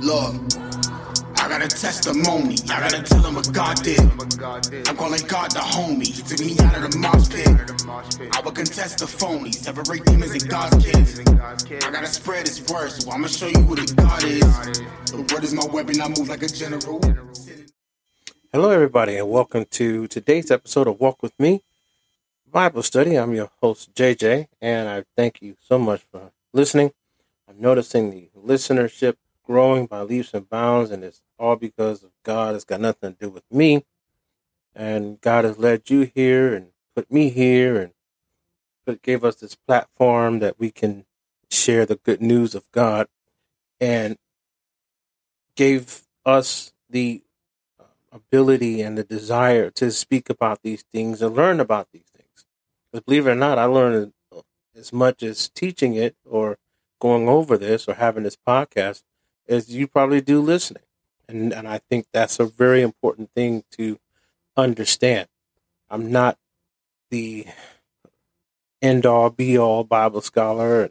[0.00, 0.34] Look,
[1.36, 2.56] I got a testimony.
[2.70, 4.00] I gotta tell him what God did.
[4.00, 6.06] I'm calling God the homie.
[6.06, 8.34] He took me out of the mosh pit.
[8.34, 9.52] I will contest the phony.
[9.52, 11.20] Separate demons and God's kids.
[11.20, 14.40] I gotta spread his word, so I'ma show you who the God is.
[15.10, 16.00] The word is my weapon.
[16.00, 16.98] I move like a general.
[18.52, 21.60] Hello, everybody, and welcome to today's episode of Walk With Me
[22.50, 23.16] Bible Study.
[23.16, 26.92] I'm your host, JJ, and I thank you so much for listening.
[27.46, 29.16] I'm noticing the listenership
[29.50, 32.54] growing by leaps and bounds, and it's all because of God.
[32.54, 33.84] It's got nothing to do with me.
[34.76, 37.92] And God has led you here and put me here and
[38.86, 41.04] put, gave us this platform that we can
[41.50, 43.08] share the good news of God
[43.80, 44.18] and
[45.56, 47.24] gave us the
[47.80, 52.46] uh, ability and the desire to speak about these things and learn about these things.
[52.92, 54.12] Because believe it or not, I learned
[54.76, 56.56] as much as teaching it or
[57.00, 59.02] going over this or having this podcast
[59.50, 60.84] as you probably do listening.
[61.28, 63.98] And, and I think that's a very important thing to
[64.56, 65.28] understand.
[65.90, 66.38] I'm not
[67.10, 67.46] the
[68.80, 70.90] end all be all Bible scholar.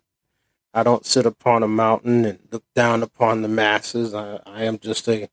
[0.74, 4.14] I don't sit upon a mountain and look down upon the masses.
[4.14, 5.30] I, I am just a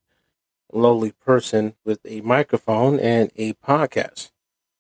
[0.73, 4.31] lowly person with a microphone and a podcast.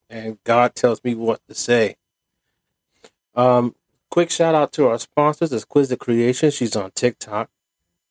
[0.08, 1.96] And God tells me what to say.
[3.34, 3.74] Um,
[4.10, 6.50] quick shout out to our sponsors, Exquisite Creation.
[6.50, 7.50] She's on TikTok.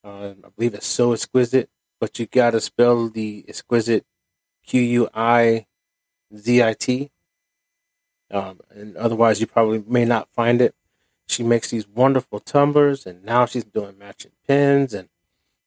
[0.06, 4.06] Uh, I believe it's so exquisite, but you got to spell the exquisite
[4.66, 5.66] Q U I
[6.36, 7.12] Z I T.
[8.30, 10.76] Um, and otherwise, you probably may not find it.
[11.28, 15.10] She makes these wonderful tumblers, and now she's doing matching pins and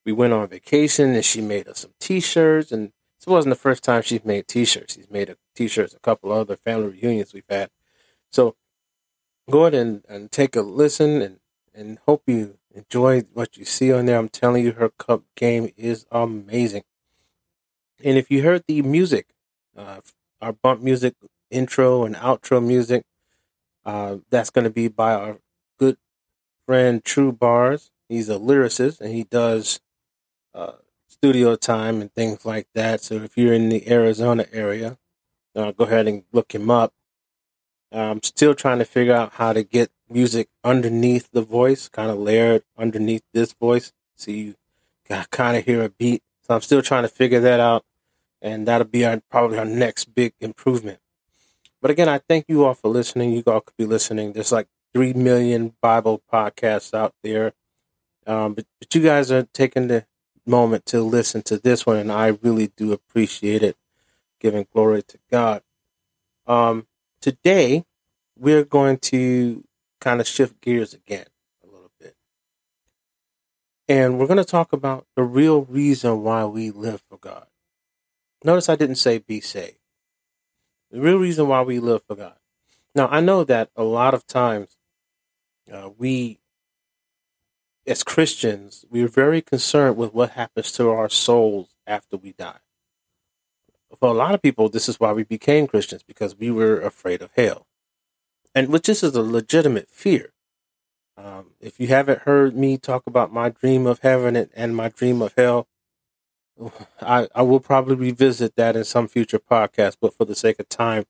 [0.04, 3.84] we went on vacation and she made us some t-shirts and this wasn't the first
[3.84, 7.70] time she's made t-shirts she's made a t-shirts a couple other family reunions we've had
[8.30, 8.56] so
[9.50, 11.40] go ahead and, and take a listen and
[11.74, 15.70] and hope you enjoy what you see on there i'm telling you her cup game
[15.76, 16.82] is amazing
[18.04, 19.26] and if you heard the music
[19.76, 20.00] uh,
[20.40, 21.14] our bump music
[21.50, 23.04] intro and outro music
[23.84, 25.38] uh, that's going to be by our
[25.78, 25.96] good
[26.66, 29.80] friend true bars he's a lyricist and he does
[30.54, 30.72] uh,
[31.08, 33.00] studio time and things like that.
[33.00, 34.98] So if you're in the Arizona area,
[35.54, 36.92] uh, go ahead and look him up.
[37.90, 42.18] I'm still trying to figure out how to get music underneath the voice, kind of
[42.18, 44.54] layered underneath this voice, so you
[45.08, 46.22] kind of hear a beat.
[46.42, 47.84] So I'm still trying to figure that out,
[48.42, 51.00] and that'll be our, probably our next big improvement.
[51.80, 53.32] But again, I thank you all for listening.
[53.32, 54.32] You all could be listening.
[54.32, 57.52] There's like three million Bible podcasts out there,
[58.26, 60.04] um, but, but you guys are taking the
[60.44, 63.76] moment to listen to this one, and I really do appreciate it.
[64.40, 65.62] Giving glory to God.
[66.46, 66.86] Um,
[67.20, 67.84] today,
[68.36, 69.64] we're going to
[70.00, 71.26] kind of shift gears again
[71.62, 72.16] a little bit.
[73.88, 77.46] And we're going to talk about the real reason why we live for God.
[78.44, 79.78] Notice I didn't say be saved.
[80.90, 82.36] The real reason why we live for God.
[82.94, 84.76] Now, I know that a lot of times
[85.72, 86.38] uh, we
[87.88, 92.58] as Christians, we're very concerned with what happens to our souls after we die.
[93.96, 97.22] For a lot of people, this is why we became Christians because we were afraid
[97.22, 97.66] of hell,
[98.54, 100.32] and which this is a legitimate fear.
[101.16, 104.88] Um, if you haven't heard me talk about my dream of heaven and, and my
[104.88, 105.66] dream of hell,
[107.00, 109.96] I, I will probably revisit that in some future podcast.
[110.00, 111.04] But for the sake of time,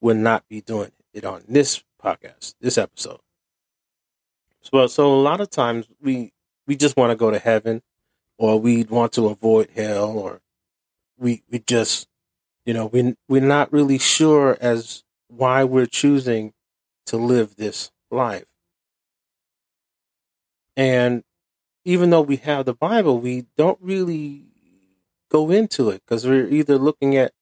[0.00, 3.20] we'll not be doing it on this podcast, this episode.
[4.60, 6.32] So, so a lot of times we
[6.66, 7.82] we just want to go to heaven,
[8.38, 10.40] or we want to avoid hell, or
[11.18, 12.08] we we just
[12.66, 16.52] you know we we're not really sure as why we're choosing
[17.06, 18.46] to live this life.
[20.76, 21.22] And
[21.84, 24.46] even though we have the Bible, we don't really
[25.30, 27.32] go into it because we're either looking at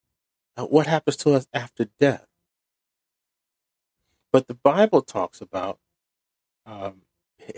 [0.57, 2.25] what happens to us after death.
[4.31, 5.79] But the Bible talks about
[6.65, 7.03] um,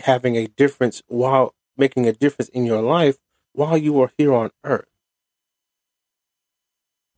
[0.00, 3.18] having a difference while making a difference in your life
[3.52, 4.88] while you are here on earth.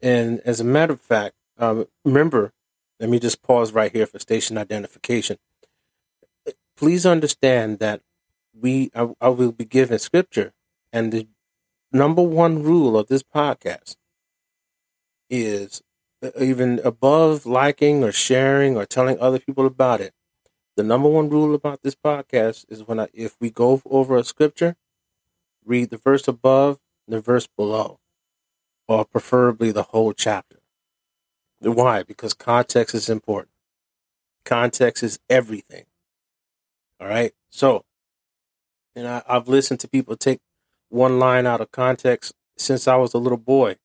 [0.00, 2.52] And as a matter of fact, um, remember,
[3.00, 5.38] let me just pause right here for station identification.
[6.76, 8.02] Please understand that
[8.58, 10.52] we, I, I will be given scripture,
[10.92, 11.28] and the
[11.92, 13.96] number one rule of this podcast
[15.30, 15.82] is
[16.22, 20.14] uh, even above liking or sharing or telling other people about it
[20.78, 24.22] the number one rule about this podcast is when I, if we go over a
[24.22, 24.76] scripture,
[25.64, 26.78] read the verse above,
[27.08, 27.98] the verse below,
[28.88, 30.58] or preferably the whole chapter.
[31.60, 32.02] Why?
[32.02, 33.52] Because context is important.
[34.44, 35.84] Context is everything.
[37.00, 37.32] All right.
[37.50, 37.84] So,
[38.94, 40.40] and I, I've listened to people take
[40.88, 43.76] one line out of context since I was a little boy,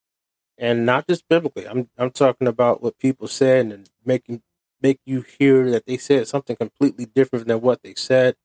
[0.58, 1.68] and not just biblically.
[1.68, 4.42] I'm I'm talking about what people said and making
[4.82, 8.36] make you hear that they said something completely different than what they said.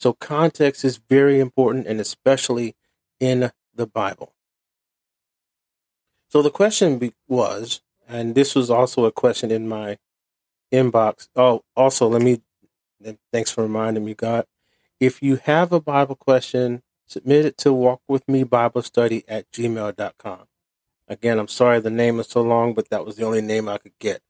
[0.00, 2.76] So context is very important, and especially
[3.20, 4.33] in the Bible.
[6.34, 9.98] So the question be, was, and this was also a question in my
[10.72, 11.28] inbox.
[11.36, 12.40] Oh, also, let me,
[13.32, 14.44] thanks for reminding me, God.
[14.98, 20.40] If you have a Bible question, submit it to walkwithmebiblestudy at gmail.com.
[21.06, 23.78] Again, I'm sorry the name is so long, but that was the only name I
[23.78, 24.20] could get.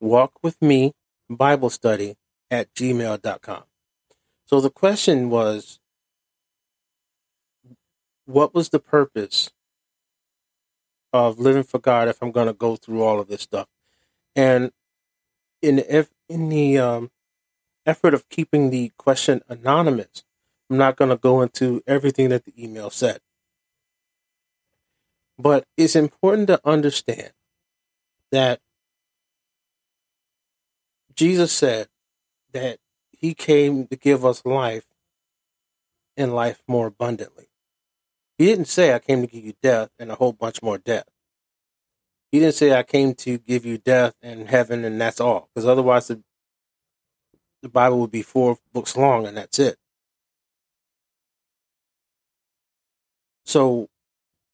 [0.00, 0.92] Walk with me,
[1.30, 2.16] Bible study
[2.50, 3.62] at gmail.com.
[4.44, 5.80] So the question was,
[8.26, 9.48] what was the purpose
[11.12, 13.68] of living for God if I'm going to go through all of this stuff?
[14.36, 14.72] And
[15.62, 17.10] in if in the um,
[17.86, 20.24] effort of keeping the question anonymous,
[20.70, 23.20] I'm not going to go into everything that the email said.
[25.38, 27.32] But it's important to understand
[28.32, 28.60] that
[31.14, 31.88] Jesus said
[32.52, 32.78] that
[33.10, 34.86] he came to give us life
[36.16, 37.47] and life more abundantly.
[38.38, 41.08] He didn't say, I came to give you death and a whole bunch more death.
[42.30, 45.48] He didn't say, I came to give you death and heaven and that's all.
[45.52, 46.22] Because otherwise, the,
[47.62, 49.76] the Bible would be four books long and that's it.
[53.44, 53.88] So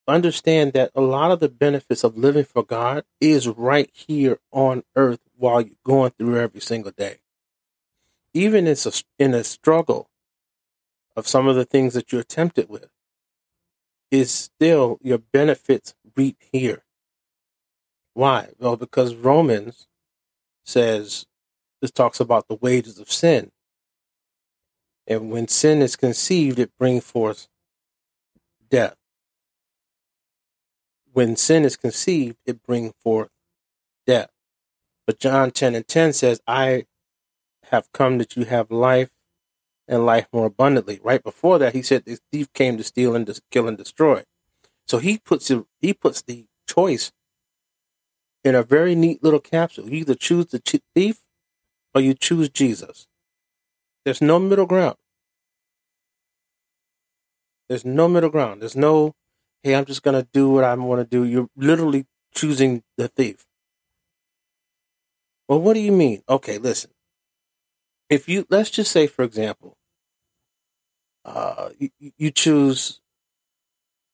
[0.09, 4.85] understand that a lot of the benefits of living for God is right here on
[4.97, 7.19] earth while you're going through every single day.
[8.33, 10.09] Even in a, in a struggle
[11.17, 12.89] of some of the things that you're tempted with,
[14.15, 16.85] is still your benefits reap here.
[18.13, 18.51] Why?
[18.59, 19.89] Well, because Romans
[20.65, 21.27] says
[21.81, 23.51] this talks about the wages of sin.
[25.07, 27.49] And when sin is conceived, it brings forth
[28.71, 28.97] death.
[31.13, 33.31] When sin is conceived, it brings forth
[34.07, 34.31] death.
[35.07, 36.87] But John 10 and 10 says, I
[37.71, 39.11] have come that you have life
[39.87, 41.01] and life more abundantly.
[41.03, 44.25] Right before that, he said the thief came to steal and to kill and destroy.
[44.87, 47.13] So he puts the, he puts the choice
[48.43, 49.89] in a very neat little capsule.
[49.89, 51.21] You either choose the thief
[51.95, 53.07] or you choose Jesus.
[54.05, 54.97] There's no middle ground.
[57.69, 58.61] There's no middle ground.
[58.61, 59.15] There's no,
[59.63, 61.25] hey, I'm just going to do what I want to do.
[61.25, 63.47] You're literally choosing the thief.
[65.49, 66.23] Well, what do you mean?
[66.29, 66.91] Okay, listen
[68.09, 69.77] if you let's just say for example
[71.25, 73.01] uh you, you choose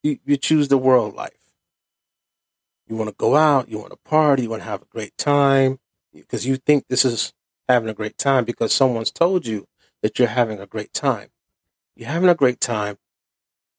[0.02, 1.32] you, you choose the world life.
[2.86, 5.16] You want to go out you want to party you want to have a great
[5.16, 5.78] time
[6.12, 7.32] because you think this is
[7.68, 9.66] having a great time because someone's told you
[10.02, 11.28] that you're having a great time.
[11.96, 12.98] You're having a great time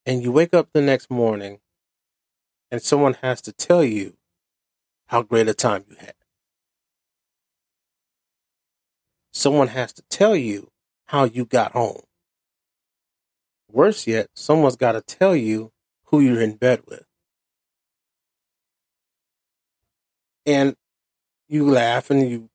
[0.06, 1.60] and you wake up the next morning
[2.70, 4.16] and someone has to tell you
[5.08, 6.14] how great a time you had
[9.32, 10.72] someone has to tell you
[11.06, 12.02] how you got home.
[13.70, 15.72] Worse yet, someone's got to tell you
[16.06, 17.06] who you're in bed with.
[20.46, 20.76] And
[21.48, 22.50] you laugh and you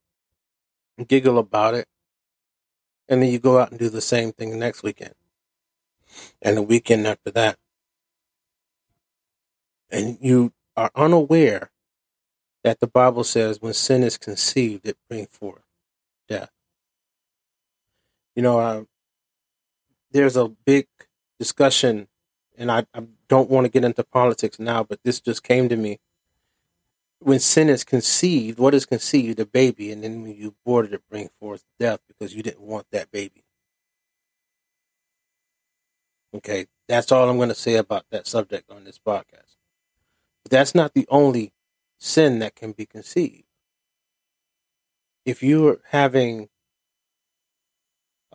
[1.06, 1.86] giggle about it.
[3.08, 5.14] And then you go out and do the same thing next weekend.
[6.42, 7.56] And the weekend after that.
[9.90, 11.70] And you are unaware
[12.64, 15.62] that the Bible says when sin is conceived, it brings forth
[16.28, 16.50] death
[18.36, 18.84] you know, uh,
[20.12, 20.86] there's a big
[21.40, 22.06] discussion,
[22.56, 25.76] and I, I don't want to get into politics now, but this just came to
[25.76, 25.98] me.
[27.18, 29.40] When sin is conceived, what is conceived?
[29.40, 32.86] A baby, and then when you abort it, bring forth death because you didn't want
[32.92, 33.42] that baby.
[36.34, 39.56] Okay, that's all I'm going to say about that subject on this podcast.
[40.42, 41.52] But that's not the only
[41.98, 43.44] sin that can be conceived.
[45.24, 46.50] If you're having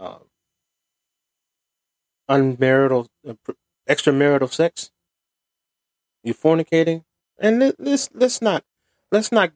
[0.01, 0.19] uh,
[2.29, 3.33] unmarital, uh,
[3.87, 4.91] extramarital sex,
[6.23, 7.03] You're fornicating,
[7.39, 8.63] and let's let's not
[9.11, 9.51] let's not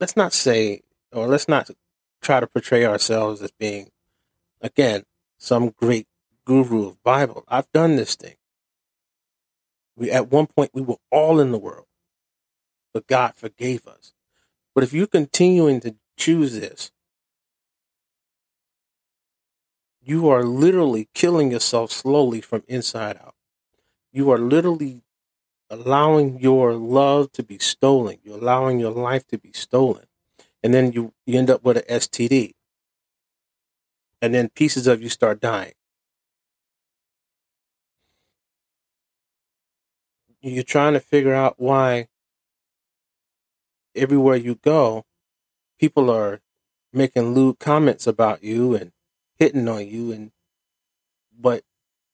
[0.00, 1.70] let's not say or let's not
[2.22, 3.90] try to portray ourselves as being
[4.60, 5.04] again
[5.38, 6.06] some great
[6.44, 7.44] guru of Bible.
[7.48, 8.36] I've done this thing.
[9.96, 11.86] We at one point we were all in the world,
[12.92, 14.12] but God forgave us.
[14.74, 16.92] But if you're continuing to choose this,
[20.08, 23.34] you are literally killing yourself slowly from inside out.
[24.10, 25.02] You are literally
[25.68, 28.16] allowing your love to be stolen.
[28.24, 30.06] You're allowing your life to be stolen.
[30.62, 32.54] And then you, you end up with an STD.
[34.22, 35.74] And then pieces of you start dying.
[40.40, 42.08] you're trying to figure out why
[43.94, 45.04] everywhere you go,
[45.78, 46.40] people are
[46.92, 48.92] making lewd comments about you and
[49.38, 50.32] hitting on you, and
[51.38, 51.62] but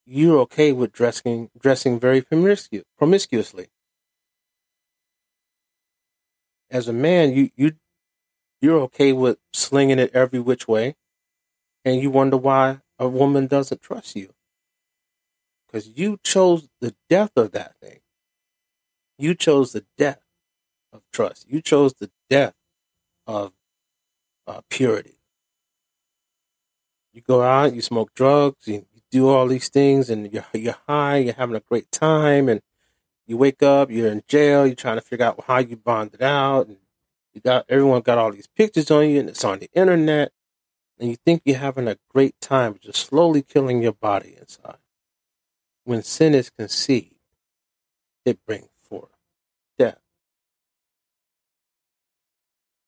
[0.05, 3.67] you're okay with dressing dressing very promiscu- promiscuously.
[6.69, 7.73] As a man, you you
[8.61, 10.95] you're okay with slinging it every which way,
[11.85, 14.33] and you wonder why a woman doesn't trust you
[15.67, 17.99] because you chose the death of that thing.
[19.17, 20.21] You chose the death
[20.93, 21.47] of trust.
[21.49, 22.55] You chose the death
[23.27, 23.53] of
[24.47, 25.17] uh, purity.
[27.15, 30.75] You go out, you smoke drugs, you, you do all these things, and you're, you're
[30.85, 32.59] high, you're having a great time, and
[33.25, 36.67] you wake up, you're in jail, you're trying to figure out how you bonded out,
[36.67, 36.75] and
[37.33, 40.33] you got everyone got all these pictures on you, and it's on the internet,
[40.99, 44.75] and you think you're having a great time, but you're slowly killing your body inside.
[45.85, 47.15] When sin is conceived,
[48.25, 49.15] it brings forth
[49.79, 49.99] death.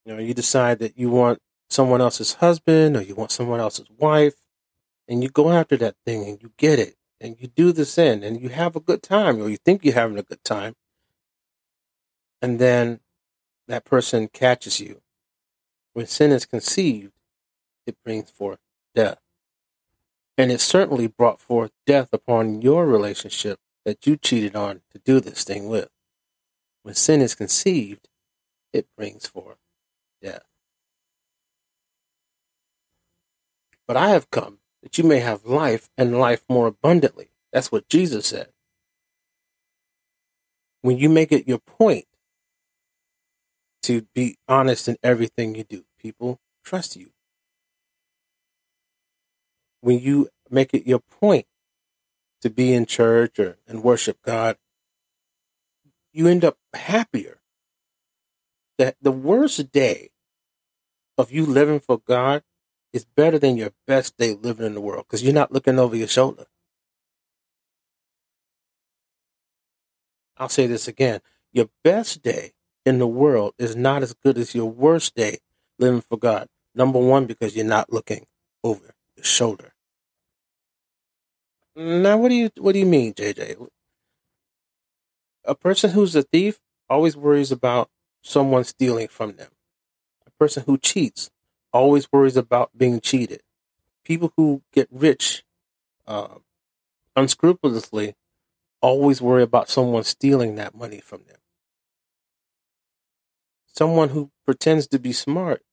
[0.06, 1.40] You know, you decide that you want
[1.70, 4.36] someone else's husband or you want someone else's wife,
[5.08, 8.24] and you go after that thing and you get it, and you do the sin
[8.24, 10.76] and you have a good time, or you think you're having a good time,
[12.42, 13.00] and then
[13.68, 15.02] that person catches you.
[15.94, 17.14] When sin is conceived,
[17.86, 18.60] it brings forth
[18.94, 19.20] death.
[20.38, 25.20] And it certainly brought forth death upon your relationship that you cheated on to do
[25.20, 25.90] this thing with.
[26.84, 28.08] When sin is conceived,
[28.72, 29.58] it brings forth
[30.22, 30.44] death.
[33.88, 37.30] But I have come that you may have life and life more abundantly.
[37.54, 38.50] That's what Jesus said.
[40.82, 42.06] When you make it your point
[43.84, 47.12] to be honest in everything you do, people trust you
[49.82, 51.46] when you make it your point
[52.42, 54.58] to be in church or and worship God,
[56.12, 57.40] you end up happier.
[58.78, 60.10] That the worst day
[61.18, 62.44] of you living for God
[62.98, 65.96] is better than your best day living in the world because you're not looking over
[65.96, 66.46] your shoulder.
[70.36, 71.22] I'll say this again.
[71.54, 72.54] Your best day
[72.86, 75.38] in the world is not as good as your worst day
[75.78, 76.48] living for God.
[76.74, 78.26] Number one, because you're not looking
[78.64, 79.74] over your shoulder.
[81.76, 83.68] Now, what do you what do you mean, JJ?
[85.46, 87.90] A person who's a thief always worries about
[88.24, 89.52] someone stealing from them.
[90.26, 91.30] A person who cheats
[91.74, 93.42] always worries about being cheated.
[94.06, 95.44] People who get rich
[96.08, 96.36] uh,
[97.16, 98.16] unscrupulously
[98.82, 101.38] always worry about someone stealing that money from them.
[103.68, 105.64] Someone who pretends to be smart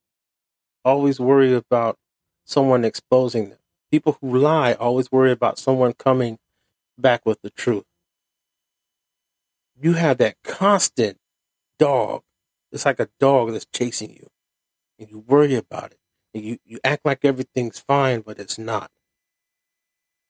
[0.85, 1.99] always worry about
[2.45, 3.59] someone exposing them.
[3.91, 6.39] People who lie always worry about someone coming
[6.99, 7.85] back with the truth.
[9.81, 11.19] You have that constant
[11.79, 12.23] dog.
[12.73, 14.29] It's like a dog that's chasing you.
[14.99, 15.99] And you worry about it.
[16.33, 18.91] And you, you act like everything's fine, but it's not.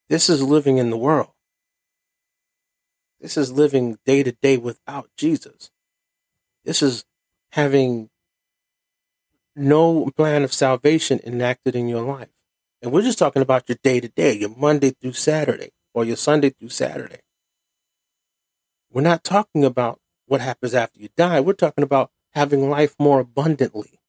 [0.09, 1.33] This is living in the world.
[3.21, 5.71] This is living day to day without Jesus.
[6.65, 7.05] This is
[7.53, 8.11] having
[9.57, 12.29] no plan of salvation enacted in your life.
[12.83, 16.17] And we're just talking about your day to day, your Monday through Saturday, or your
[16.17, 17.21] Sunday through Saturday.
[18.91, 21.41] We're not talking about what happens after you die.
[21.41, 24.01] We're talking about having life more abundantly.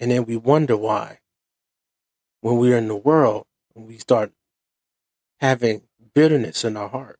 [0.00, 1.18] And then we wonder why,
[2.40, 4.32] when we're in the world, we start
[5.40, 5.82] having
[6.14, 7.18] bitterness in our heart,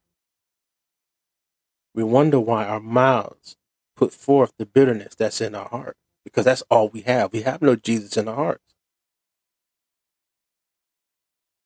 [1.93, 3.55] we wonder why our mouths
[3.95, 7.33] put forth the bitterness that's in our heart because that's all we have.
[7.33, 8.63] We have no Jesus in our hearts.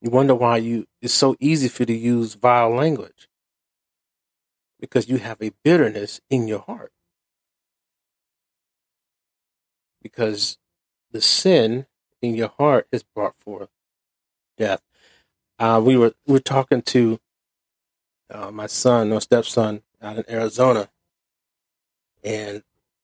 [0.01, 3.29] You wonder why you it's so easy for you to use vile language.
[4.79, 6.91] Because you have a bitterness in your heart.
[10.01, 10.57] Because
[11.15, 11.86] the sin
[12.22, 13.69] in your heart has brought forth
[14.57, 14.81] death.
[15.57, 17.22] Uh, we were we were talking to
[18.29, 20.89] uh, my son or stepson out in Arizona,
[22.22, 22.63] and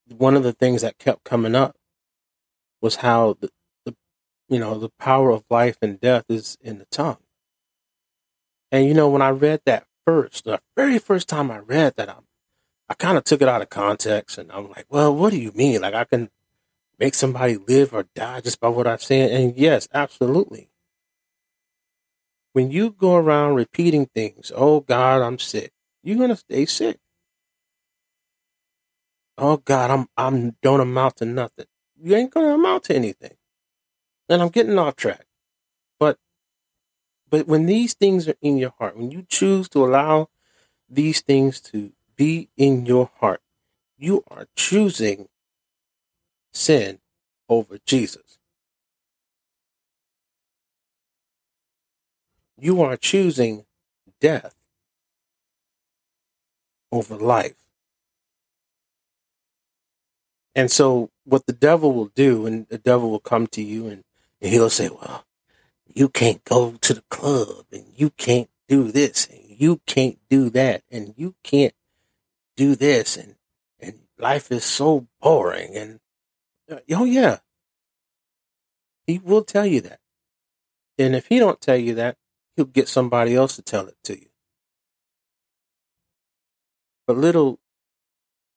[0.09, 1.77] one of the things that kept coming up
[2.81, 3.49] was how the,
[3.85, 3.95] the
[4.49, 7.23] you know the power of life and death is in the tongue.
[8.73, 12.09] And you know when I read that first, the very first time I read that,
[12.09, 12.15] I
[12.89, 15.53] I kind of took it out of context, and I'm like, well, what do you
[15.53, 15.79] mean?
[15.79, 16.29] Like I can
[17.01, 19.31] make somebody live or die just by what I'm saying?
[19.31, 20.70] And yes, absolutely.
[22.53, 27.00] When you go around repeating things, oh God, I'm sick, you're gonna stay sick
[29.41, 31.65] oh God, I'm I'm don't amount to nothing.
[32.01, 33.36] You ain't gonna amount to anything.
[34.29, 35.25] And I'm getting off track.
[36.00, 36.17] But
[37.29, 40.29] but when these things are in your heart, when you choose to allow
[40.89, 43.41] these things to be in your heart,
[43.98, 45.27] you are choosing
[46.51, 47.00] sin
[47.50, 48.38] over Jesus.
[52.58, 53.65] You are choosing
[54.20, 54.55] death
[56.91, 57.55] over life.
[60.53, 64.03] And so, what the devil will do, and the devil will come to you and,
[64.41, 65.25] and he'll say, Well,
[65.88, 70.50] you can't go to the club, and you can't do this, and you can't do
[70.50, 71.74] that, and you can't
[72.55, 73.36] do this, and,
[73.79, 75.75] and life is so boring.
[75.75, 76.00] And
[76.71, 77.39] Uh, oh, yeah,
[79.07, 79.99] he will tell you that.
[80.97, 82.17] And if he don't tell you that,
[82.55, 84.27] he'll get somebody else to tell it to you.
[87.07, 87.59] But little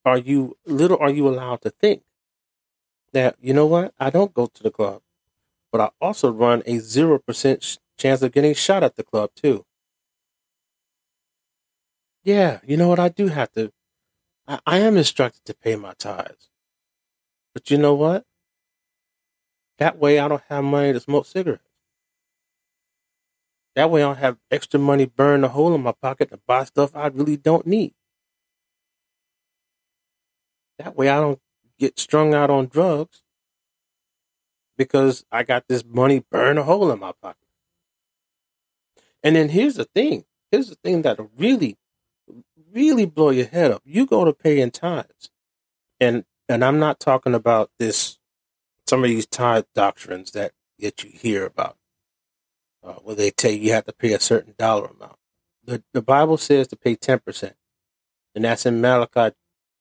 [0.04, 2.02] are you little are you allowed to think
[3.12, 5.02] that you know what I don't go to the club,
[5.72, 9.64] but I also run a zero percent chance of getting shot at the club too.
[12.24, 13.72] Yeah, you know what I do have to.
[14.48, 16.50] I, I am instructed to pay my tithes,
[17.54, 18.24] but you know what?
[19.78, 21.62] That way I don't have money to smoke cigarettes.
[23.74, 26.64] That way I don't have extra money burn a hole in my pocket to buy
[26.64, 27.94] stuff I really don't need.
[30.78, 31.40] That way I don't
[31.78, 33.22] get strung out on drugs
[34.76, 37.38] because I got this money burn a hole in my pocket.
[39.22, 40.24] And then here's the thing.
[40.50, 41.76] Here's the thing that'll really,
[42.72, 43.82] really blow your head up.
[43.84, 45.30] You go to pay in tithes.
[45.98, 48.18] And and I'm not talking about this
[48.86, 51.76] some of these tithe doctrines that, that you hear about.
[52.82, 55.16] Uh, where they tell you you have to pay a certain dollar amount.
[55.64, 57.56] The the Bible says to pay ten percent.
[58.34, 59.34] And that's in Malachi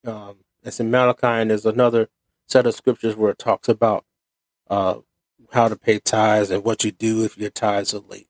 [0.06, 2.10] um, that's in Malachi, and there's another
[2.48, 4.06] set of scriptures where it talks about
[4.70, 5.00] uh,
[5.52, 8.28] how to pay tithes and what you do if your tithes are late.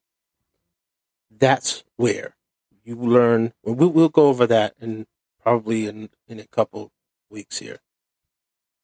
[1.29, 2.35] That's where
[2.83, 3.53] you learn.
[3.63, 5.07] We'll, we'll go over that in
[5.41, 6.91] probably in, in a couple
[7.29, 7.79] weeks here.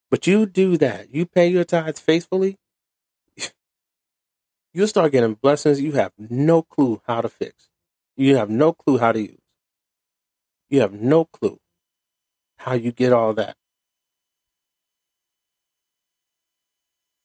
[0.09, 1.13] But you do that.
[1.13, 2.57] You pay your tithes faithfully.
[4.73, 7.69] You'll start getting blessings you have no clue how to fix.
[8.15, 9.39] You have no clue how to use.
[10.69, 11.59] You have no clue
[12.57, 13.55] how you get all that.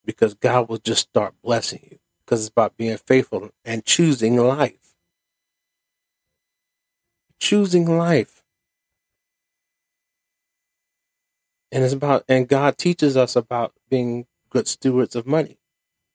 [0.04, 1.98] Because God will just start blessing you.
[2.24, 4.94] Because it's about being faithful and choosing life.
[7.40, 8.43] Choosing life.
[11.74, 15.58] And it's about, and God teaches us about being good stewards of money.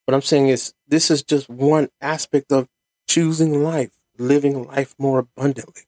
[0.05, 2.69] What I'm saying is, this is just one aspect of
[3.09, 5.81] choosing life, living life more abundantly.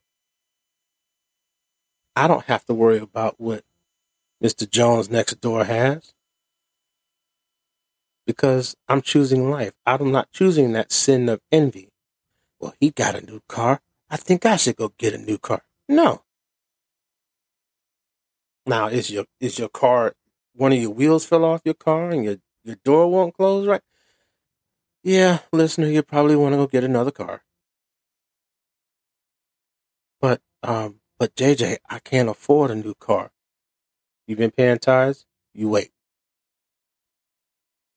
[2.18, 3.64] I don't have to worry about what
[4.44, 4.70] Mr.
[4.70, 6.14] Jones next door has
[8.28, 9.74] because I'm choosing life.
[9.86, 11.94] I'm not choosing that sin of envy.
[12.60, 13.80] Well, he got a new car.
[14.10, 15.64] I think I should go get a new car.
[15.88, 16.24] No.
[18.65, 20.15] Now, is your is your car
[20.54, 23.82] one of your wheels fell off your car and your your door won't close right?
[25.04, 27.43] Yeah, listener, you probably want to go get another car.
[30.21, 33.32] But um, but JJ, I can't afford a new car.
[34.28, 35.26] You've been paying tithes?
[35.54, 35.91] You wait.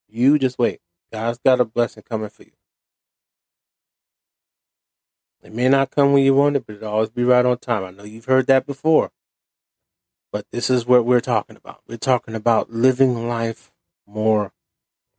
[0.09, 0.81] You just wait.
[1.13, 2.53] God's got a blessing coming for you.
[5.43, 7.85] It may not come when you want it, but it'll always be right on time.
[7.85, 9.13] I know you've heard that before.
[10.35, 11.83] But this is what we're talking about.
[11.87, 13.71] We're talking about living life
[14.05, 14.53] more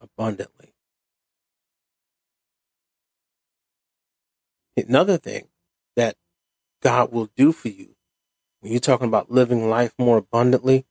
[0.02, 0.74] abundantly.
[4.76, 5.48] Another thing
[5.96, 6.18] that
[6.82, 7.96] God will do for you
[8.60, 10.86] when you're talking about living life more abundantly,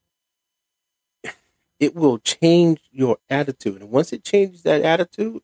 [1.78, 3.82] it will change your attitude.
[3.82, 5.42] And once it changes that attitude,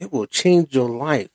[0.00, 1.30] it will change your life.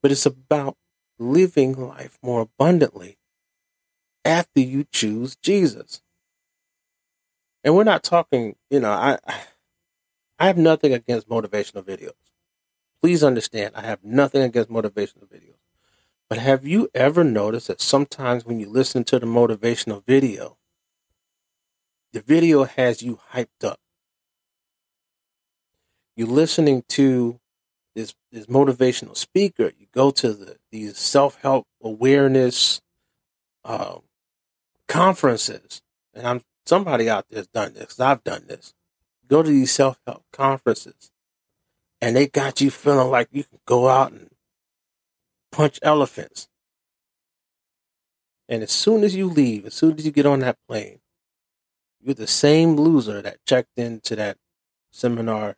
[0.00, 0.76] But it's about
[1.18, 3.18] living life more abundantly
[4.24, 6.02] after you choose Jesus.
[7.62, 9.18] And we're not talking, you know, I
[10.38, 12.12] I have nothing against motivational videos.
[13.00, 15.58] Please understand, I have nothing against motivational videos.
[16.28, 20.56] But have you ever noticed that sometimes when you listen to the motivational video,
[22.12, 23.78] the video has you hyped up?
[26.16, 27.40] You're listening to
[27.94, 29.72] this, this motivational speaker.
[29.78, 32.80] You go to the, these self help awareness
[33.64, 33.98] uh,
[34.88, 35.82] conferences,
[36.14, 38.00] and I'm somebody out there has done this.
[38.00, 38.74] I've done this.
[39.28, 41.10] Go to these self help conferences,
[42.00, 44.30] and they got you feeling like you can go out and
[45.52, 46.48] punch elephants.
[48.48, 51.00] And as soon as you leave, as soon as you get on that plane,
[52.02, 54.36] you're the same loser that checked into that
[54.92, 55.56] seminar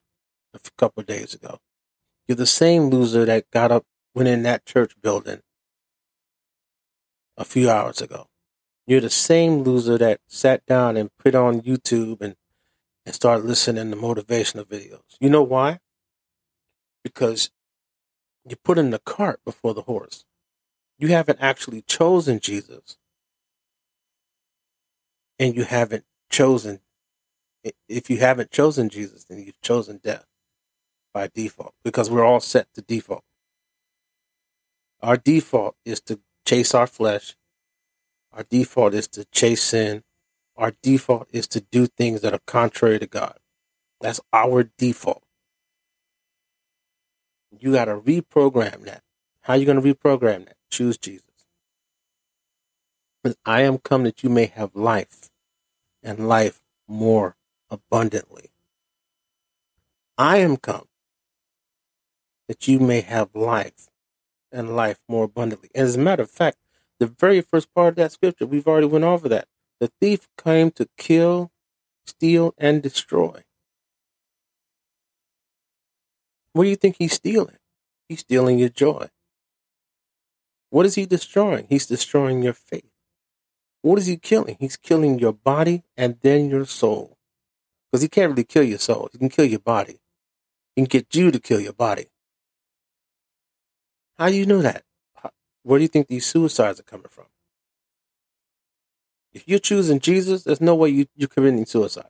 [0.54, 1.58] a couple days ago.
[2.28, 3.84] You're the same loser that got up,
[4.14, 5.40] went in that church building
[7.36, 8.28] a few hours ago.
[8.86, 12.36] You're the same loser that sat down and put on YouTube and,
[13.04, 15.16] and started listening to motivational videos.
[15.18, 15.80] You know why?
[17.02, 17.50] Because
[18.48, 20.24] you put in the cart before the horse.
[20.98, 22.96] You haven't actually chosen Jesus.
[25.38, 26.80] And you haven't chosen,
[27.88, 30.26] if you haven't chosen Jesus, then you've chosen death
[31.12, 33.24] by default because we're all set to default.
[35.02, 37.36] Our default is to chase our flesh.
[38.36, 40.04] Our default is to chase sin.
[40.56, 43.38] Our default is to do things that are contrary to God.
[44.00, 45.22] That's our default.
[47.58, 49.02] You got to reprogram that.
[49.40, 50.56] How are you going to reprogram that?
[50.70, 51.22] Choose Jesus.
[53.44, 55.30] I am come that you may have life
[56.02, 57.36] and life more
[57.70, 58.50] abundantly.
[60.18, 60.86] I am come
[62.48, 63.88] that you may have life
[64.52, 65.70] and life more abundantly.
[65.74, 66.58] As a matter of fact,
[66.98, 69.48] the very first part of that scripture, we've already went over that.
[69.80, 71.50] The thief came to kill,
[72.06, 73.42] steal, and destroy.
[76.52, 77.58] What do you think he's stealing?
[78.08, 79.08] He's stealing your joy.
[80.70, 81.66] What is he destroying?
[81.68, 82.90] He's destroying your faith.
[83.82, 84.56] What is he killing?
[84.58, 87.18] He's killing your body and then your soul.
[87.92, 89.08] Because he can't really kill your soul.
[89.12, 90.00] He can kill your body.
[90.74, 92.06] He can get you to kill your body.
[94.18, 94.85] How do you know that?
[95.66, 97.24] Where do you think these suicides are coming from?
[99.32, 102.06] If you're choosing Jesus, there's no way you, you're committing suicide.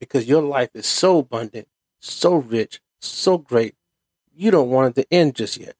[0.00, 1.68] Because your life is so abundant,
[2.00, 3.74] so rich, so great,
[4.34, 5.76] you don't want it to end just yet.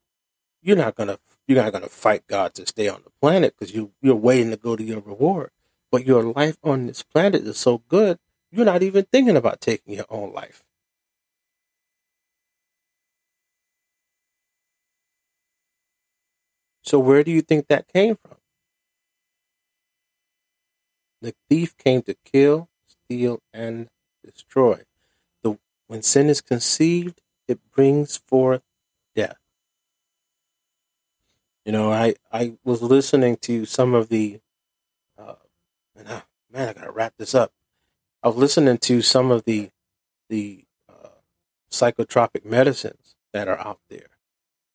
[0.61, 3.93] You're not gonna you're not gonna fight God to stay on the planet because you
[4.03, 5.53] you're waiting to go to your reward.
[5.91, 8.19] But your life on this planet is so good,
[8.53, 10.63] you're not even thinking about taking your own life.
[16.85, 18.37] So where do you think that came from?
[21.23, 23.89] The thief came to kill, steal, and
[24.23, 24.83] destroy.
[25.43, 28.63] The, when sin is conceived, it brings forth
[29.17, 29.39] death.
[31.65, 34.41] You know, I, I was listening to some of the,
[35.19, 35.37] uh,
[35.97, 37.53] and I, man, I gotta wrap this up.
[38.23, 39.71] I was listening to some of the,
[40.29, 41.09] the uh,
[41.71, 44.09] psychotropic medicines that are out there.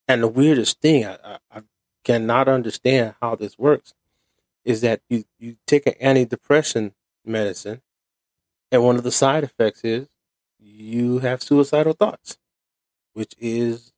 [0.08, 1.62] And the weirdest thing, I, I, I
[2.10, 3.94] cannot understand how this works
[4.66, 6.94] is that you, you take an antidepressant
[7.24, 7.84] medicine,
[8.72, 10.08] and one of the side effects is
[10.58, 12.40] you have suicidal thoughts,
[13.14, 13.94] which is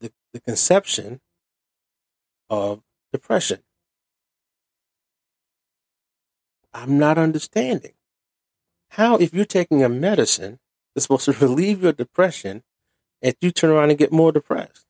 [0.00, 1.20] the, the conception
[2.50, 3.60] of depression.
[6.74, 7.92] I'm not understanding
[8.90, 10.58] how, if you're taking a medicine
[10.96, 12.64] that's supposed to relieve your depression,
[13.22, 14.85] and you turn around and get more depressed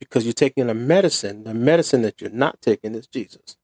[0.00, 1.44] because you're taking a medicine.
[1.44, 3.56] The medicine that you're not taking is Jesus.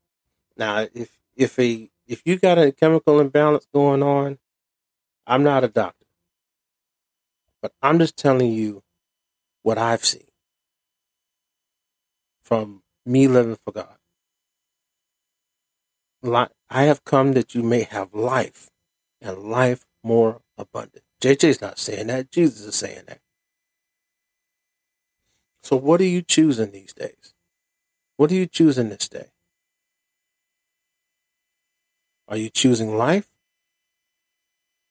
[0.56, 4.38] Now, if if a if you got a chemical imbalance going on,
[5.26, 6.06] I'm not a doctor,
[7.60, 8.84] but I'm just telling you
[9.62, 10.28] what I've seen
[12.44, 13.96] from me living for God.
[16.70, 18.68] I have come that you may have life
[19.20, 21.04] and life more abundant.
[21.22, 22.30] JJ's not saying that.
[22.30, 23.20] Jesus is saying that.
[25.66, 27.34] So, what are you choosing these days?
[28.16, 29.26] What are you choosing this day?
[32.28, 33.28] Are you choosing life?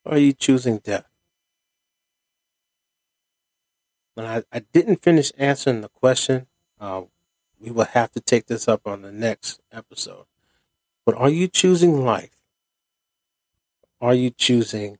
[0.04, 1.08] Or are you choosing death?
[4.18, 6.48] And I, I didn't finish answering the question.
[6.78, 7.04] Uh,
[7.58, 10.26] we will have to take this up on the next episode.
[11.06, 12.36] But are you choosing life?
[14.00, 15.00] Are you choosing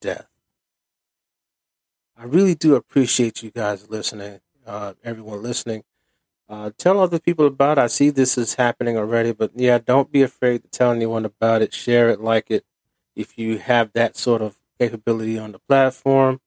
[0.00, 0.28] death?
[2.18, 5.82] I really do appreciate you guys listening uh, everyone listening.
[6.48, 7.82] Uh, tell other people about it.
[7.82, 11.62] I see this is happening already, but yeah, don't be afraid to tell anyone about
[11.62, 11.74] it.
[11.74, 12.64] Share it, like it.
[13.16, 16.40] If you have that sort of capability on the platform,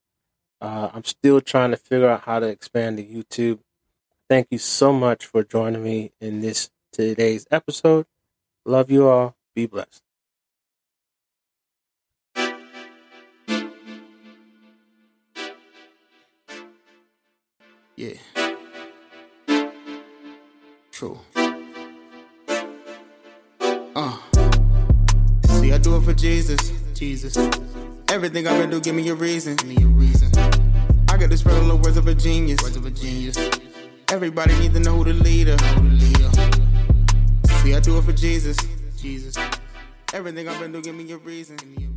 [0.60, 3.60] uh, I'm still trying to figure out how to expand the YouTube.
[4.30, 8.06] Thank you so much for joining me in this today's episode.
[8.66, 9.36] Love you all.
[9.54, 10.11] Be blessed.
[18.02, 18.14] Yeah.
[20.92, 21.20] True.
[23.96, 24.18] Uh.
[25.46, 26.72] See, I do it for Jesus.
[26.96, 27.38] Jesus.
[28.08, 29.56] Everything I've been doing, give me a reason.
[29.56, 30.32] Give me a reason.
[31.10, 32.64] I got this spread words of a genius.
[32.64, 33.38] Words of a genius.
[34.10, 35.56] Everybody need to know who the leader.
[35.58, 36.32] Who the leader.
[37.60, 38.58] See, I do it for Jesus.
[38.98, 39.38] Jesus.
[40.12, 41.91] Everything I've been doing, give me a reason.